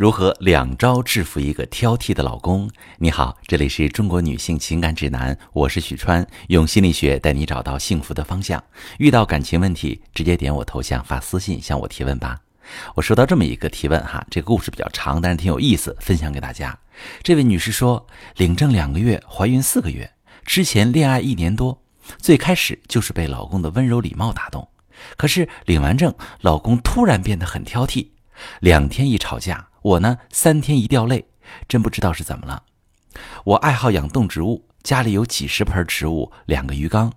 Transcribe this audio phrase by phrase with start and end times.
[0.00, 2.70] 如何两招制服一个挑剔的老公？
[2.96, 8.64] 你好，这里是中国女性情感指南，我是许川，用心理学带你找到幸福的方向。
[8.96, 12.40] 遇到感情问题，直接点我头像发私信向我提问吧。
[12.94, 16.78] 我收到这么一个提问哈，这个故事比较长，但是挺有意思，分享给大家。
[17.22, 18.06] 这位女士说，
[18.36, 20.10] 领证两个月，怀孕四个月，
[20.46, 21.78] 之前恋爱一年多，
[22.16, 24.66] 最开始就是被老公的温柔礼貌打动，
[25.18, 28.06] 可是领完证，老公突然变得很挑剔，
[28.60, 29.68] 两天一吵架。
[29.82, 31.26] 我呢，三天一掉泪，
[31.66, 32.64] 真不知道是怎么了。
[33.44, 37.12] 我爱好养动植物，家里有几十盆植物，两个鱼缸。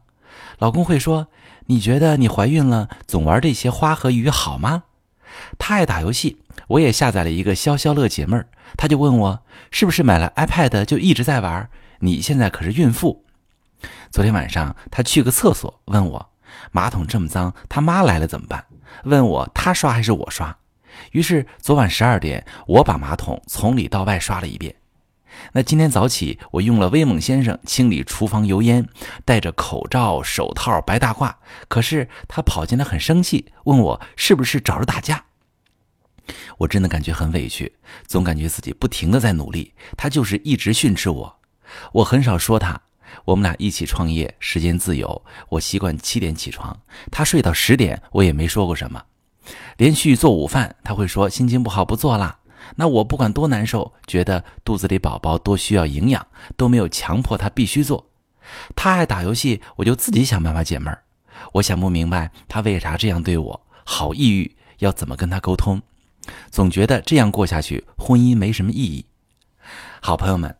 [0.59, 1.27] 老公会说
[1.67, 4.83] ：“你觉得你怀孕了，总玩这些花和鱼好吗？”
[5.59, 8.47] 他爱打游戏，我也下载了一个消消乐解闷儿。
[8.77, 11.69] 他就问我：“是不是买了 iPad 就一直在玩？
[11.99, 13.25] 你现在可是孕妇。”
[14.09, 16.29] 昨天晚上他去个厕所，问我
[16.71, 18.65] ：“马桶这么脏，他妈来了怎么办？”
[19.03, 20.55] 问我他刷还是我刷？
[21.11, 24.75] 于是昨晚十二点，我把马桶从里到外刷了一遍。
[25.51, 28.87] 那今天早起，我用了威猛先生清理厨房油烟，
[29.25, 31.33] 戴着口罩、手套、白大褂。
[31.67, 35.25] 可是他跑进来很生气，问我是不是找着打架。
[36.59, 41.39] 我真的感觉很委屈，总感觉自己不停的在努力，他就是一直训斥我。
[41.91, 42.79] 我很少说他，
[43.25, 46.79] 我们俩一起创业，时间自由，我习惯七点起床，
[47.11, 49.03] 他睡到十点，我也没说过什么。
[49.77, 52.39] 连续做午饭，他会说心情不好不做了。
[52.75, 58.09] 那我不管多难受，觉得肚子里宝宝多需要营养，都没有强迫他必须做。
[58.75, 61.03] 他爱打游戏，我就自己想办法解闷儿。
[61.53, 65.81] 我想不明白他为啥这样对我，好抑郁，要怎么跟他沟通？
[66.49, 69.05] 总觉得这样过下去，婚姻没什么意义。
[70.01, 70.55] 好朋友们，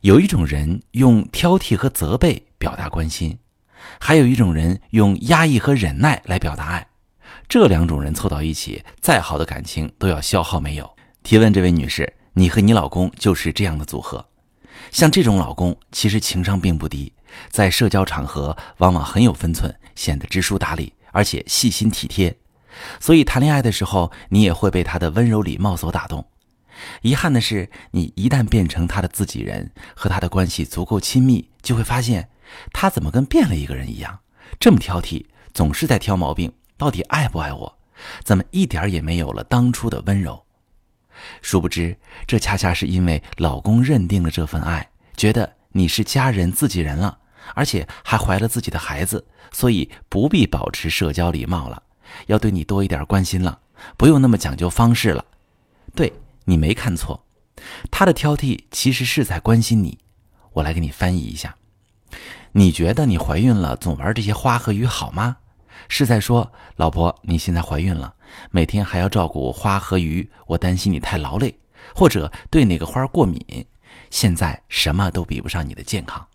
[0.00, 3.38] 有一种人用挑剔和责备表达关心，
[4.00, 6.86] 还有一种人用压抑和忍耐来表达爱。
[7.54, 10.96] 这两种人凑到一起，再好的感情都要消耗没有。
[11.22, 14.26] 提问这位女士，你和你老公就是这样的组合。
[14.90, 17.12] 像这种老公，其实情商并不低，
[17.50, 22.36] 在社交场合往往很有分寸，显得知书达理，而且细心体贴。
[22.98, 26.26] 所以谈恋爱的时候，你也会被他的温柔礼貌所打动。
[27.02, 32.30] 遗憾的是，你一旦变成他的自己人，和他的关系足够亲密，就会发现
[32.72, 34.18] 他怎么跟变了一个人一样，
[34.58, 36.52] 这么挑剔，总是在挑毛病。
[36.76, 37.78] 到底爱不爱我？
[38.24, 40.44] 怎么一点也没有了当初的温柔？
[41.40, 41.96] 殊不知，
[42.26, 47.16] 这恰恰是因为老公认定了这份爱，觉得你是家人、自己人了，
[47.54, 51.80] 而且还怀了自己的孩子，所以不必保持社交礼貌了，
[52.26, 53.60] 要对你多一点关心了，
[53.96, 55.24] 不用那么讲究方式了。
[55.94, 56.12] 对
[56.44, 57.24] 你没看错，
[57.92, 59.98] 他的挑剔其实是在关心你。
[60.54, 61.54] 我来给你翻译一下：
[62.52, 65.36] 你觉得你怀孕了，总玩这些花和鱼好吗？
[65.88, 68.14] 是在说，老婆，你现在怀孕了，
[68.50, 71.58] 每天还要照顾花和鱼，我担心你太劳累，
[71.94, 73.66] 或者对哪个花过敏，
[74.10, 76.26] 现在什么都比不上你的健康。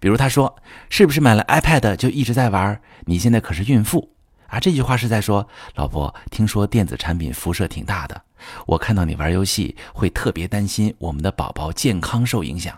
[0.00, 0.56] 比如他说，
[0.90, 2.80] 是不是买了 iPad 就一直在玩？
[3.04, 4.10] 你现在可是孕妇
[4.48, 4.58] 啊！
[4.58, 8.20] 这句话是在说，老婆，听说电子产品辐射挺大的，
[8.66, 12.76] 我看到你玩游戏会特别担心我们的宝宝健康受影响。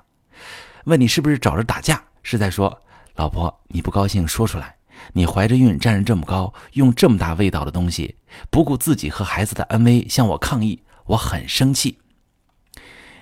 [0.84, 2.02] 问你是不是找着打架？
[2.22, 2.82] 是在说，
[3.14, 4.76] 老婆，你不高兴说出来。
[5.12, 8.16] 你怀着孕站着这么高，用这么大味道的东西，
[8.50, 11.98] 不顾自己和孩子的安危向我抗议，我很生气。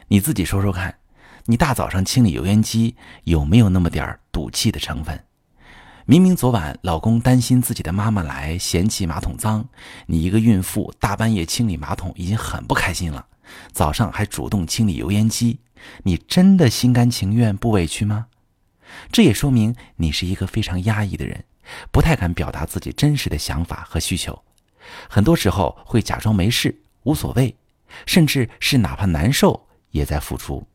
[0.08, 0.98] 你自己说说看，
[1.46, 5.24] 你大早上清理油烟机有没有那么点赌气的成分？
[6.06, 9.68] 明明昨晚老公担心自己的妈妈来嫌弃马桶脏，
[10.06, 13.26] 你一个孕妇大半夜清理马桶已经很不开心了，
[13.72, 15.58] 早上还主动清理油烟机，
[16.04, 18.28] 你真的心甘情愿不委屈吗？
[19.10, 21.44] 这也说明你是一个非常压抑的人。
[21.92, 24.42] 不太敢表达自己真实的想法和需求，
[25.06, 27.54] 很多时候会假装没事、无所谓，
[28.06, 30.66] 甚至是哪怕难受也在付出，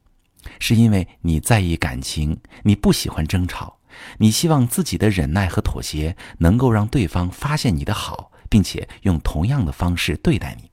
[0.59, 3.79] 是因为你在意感情，你不喜欢争吵，
[4.19, 10.69] 你希望自己的忍耐和妥协能够让对方发现你的好，并且用同样的方式对待你。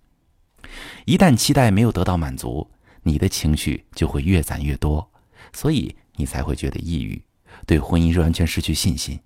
[1.07, 2.71] 一旦期待没有得到满足，
[3.05, 5.11] 你的情绪就会越攒越多，
[5.55, 7.23] 所以你才会觉得抑郁，
[7.67, 9.19] 对婚姻完全失去信心。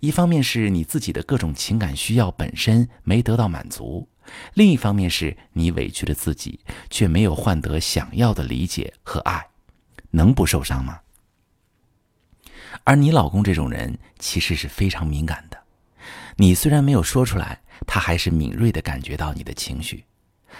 [0.00, 4.06] 一方面是你自己的各种情感需要本身没得到满足，
[4.54, 6.60] 另一方面是你委屈了自己，
[6.90, 9.48] 却没有换得想要的理解和爱，
[10.10, 11.00] 能不受伤吗？
[12.84, 15.58] 而你老公这种人其实是非常敏感的，
[16.36, 20.04] 你虽然没有说出来，他还是敏锐地感觉到你的情绪，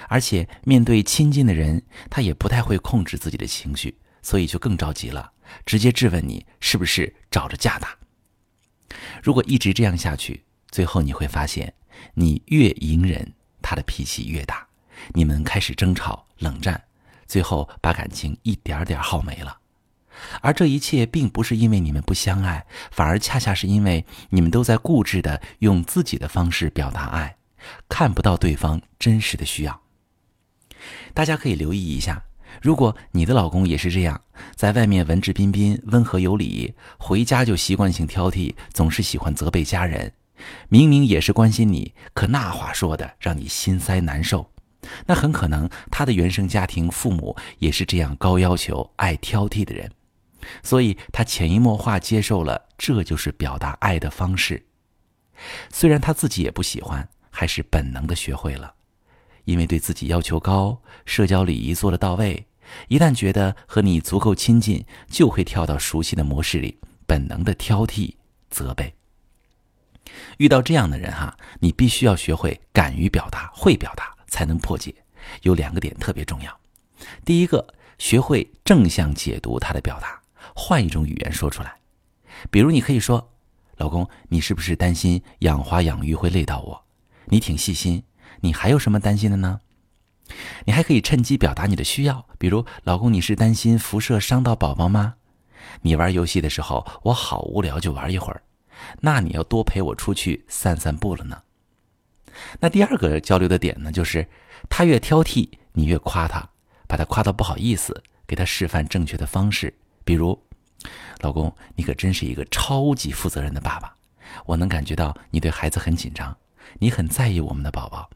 [0.08, 5.32] 而且面对亲近的人，他也不太会控制自己的情绪，所以就更着急了，
[5.66, 7.96] 直接质问你是不是找着架打。
[9.22, 11.74] 如果一直这样下去，最后你会发现，
[12.14, 14.66] 你越隐忍，他的脾气越大，
[15.12, 16.82] 你们开始争吵、冷战，
[17.26, 19.58] 最后把感情一点点耗没了。
[20.40, 27.36] 而这一切并不是因为你们不相爱，反而恰恰是因为你们都在固执的用自己的方式表达爱，
[27.88, 29.82] 看不到对方真实的需要。
[31.14, 32.24] 大家可以留意一下，
[32.60, 34.20] 如果你的老公也是这样，
[34.54, 40.12] 在外面文质彬彬、温和有礼，回家就习惯性挑剔，总是喜欢责备家人，
[40.69, 44.50] 明明也是关心你，可那话说的让你心塞难受，
[45.06, 49.90] 那很可能他的原生家庭父母也是这样高要求、爱挑剔的人。
[50.62, 54.66] 所以，他潜移默化接受了，这就是表达爱的方式。
[55.72, 58.75] 虽然他自己也不喜欢，还是本能的学会了。
[59.44, 62.47] 因为对自己要求高，社交礼仪做得到位，
[62.89, 68.15] 一旦觉得和你足够亲近，就会跳到熟悉的模式里，本能的挑剔、
[68.50, 68.94] 责备。
[70.39, 74.94] 遇到这样的人哈，你必须要学会敢于表达，会表达才能破解。
[75.43, 76.61] 有两个点特别重要：
[77.25, 80.21] 第一个，学会正向解读他的表达。
[80.55, 81.77] 换一种语言说出来，
[82.50, 83.33] 比如你可以说
[83.79, 86.85] ：“老公，你是不是担心养花养鱼会累到我？
[87.27, 88.03] 你挺细心，
[88.40, 89.60] 你还有什么担心的呢？”
[90.64, 95.16] 你还可以趁机表达你的需要，比如：“老公，你是担心辐射伤到宝宝吗？
[95.82, 98.42] 你玩游戏的时候，我好无聊就玩一会儿，
[99.00, 101.42] 那你要多陪我出去散散步了呢。”
[102.60, 104.26] 那第二个交流的点呢，就是
[104.70, 106.48] 他越挑剔，你越夸他，
[106.86, 109.76] 把他夸到不好意思，给他示范正确的方式。
[110.04, 110.40] 比如，
[111.20, 113.94] 老公，你可真是一个超级负责任的爸爸，
[114.46, 116.34] 我能感觉到你对孩子很紧张，
[116.78, 118.08] 你很在意我们的宝宝。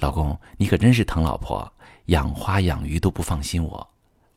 [0.00, 1.72] 老公，你可真是疼老婆，
[2.06, 3.88] 养花养鱼都不放心我。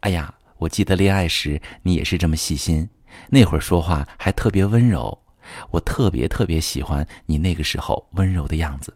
[0.02, 2.90] 哎呀，我记得恋爱时你也是这么细心，
[3.30, 5.24] 那会儿说话还特别温柔，
[5.72, 8.96] 我特别特别喜欢你那个时候温柔的样子。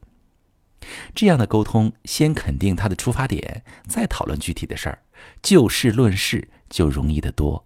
[1.14, 5.00] 这样的沟通，先肯定他的出发点，再讨论具体的事儿，
[5.42, 7.66] 就事论事就容易得多。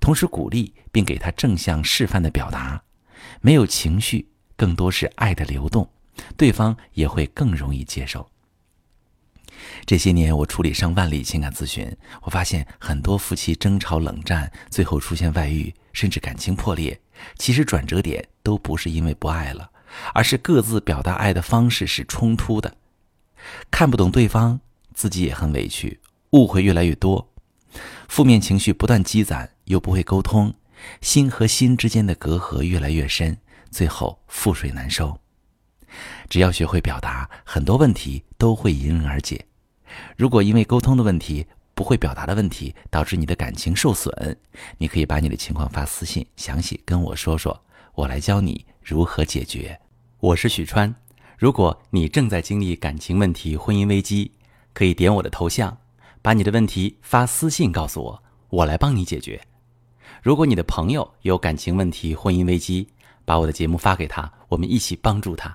[0.00, 2.82] 同时鼓励并给他正向示范的表达，
[3.42, 5.90] 没有情绪，更多是爱的流动，
[6.36, 8.28] 对方也会更容易接受。
[9.84, 17.00] 这些年我处理上万例情感咨询，我发现很多夫妻争吵冷战，最后出现外遇，甚至感情破裂，
[17.36, 19.70] 其实转折点都不是因为不爱了。
[20.12, 22.76] 而是各自表达爱的方式是冲突的，
[23.70, 24.60] 看不懂对方，
[24.92, 27.32] 自己也很委屈，误会越来越多，
[28.08, 30.52] 负面情绪不断积攒，又不会沟通，
[31.00, 33.38] 心和心之间的隔阂越来越深，
[33.70, 35.18] 最后覆水难收。
[36.28, 39.44] 只要学会表达，很多问题都会迎刃而解。
[40.16, 44.36] 如果因为沟通的问题、不会表达的问题导致你的感情受损，
[44.78, 47.58] 你可以把你的情况发私信，详细跟我说说，
[47.94, 49.78] 我来教你如何解决。
[50.18, 50.94] 我是许川，
[51.38, 54.32] 如果你正在经历感情问题、婚姻危机，
[54.72, 55.76] 可以点我的头像，
[56.22, 59.40] 把你的问题发私信告诉我，我来帮你解决。
[60.22, 62.88] 如果你的朋友有感情问题、婚姻危机，
[63.24, 65.54] 把我的节目发给他，我们一起帮助他。